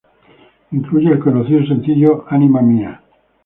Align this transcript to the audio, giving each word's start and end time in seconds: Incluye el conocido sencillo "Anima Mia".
Incluye 0.71 1.11
el 1.11 1.19
conocido 1.19 1.63
sencillo 1.67 2.25
"Anima 2.27 2.63
Mia". 2.63 3.03